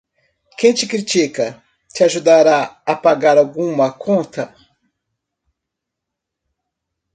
Quem 0.57 0.73
te 0.73 0.87
critica, 0.87 1.47
te 1.93 2.03
ajudará 2.03 2.81
a 2.91 2.95
pagar 2.95 3.35
alguma 3.37 3.87
conta? 4.05 4.43